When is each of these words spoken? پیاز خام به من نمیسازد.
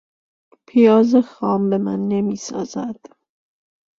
پیاز 0.67 1.15
خام 1.15 1.69
به 1.69 1.77
من 1.77 2.07
نمیسازد. 2.07 2.97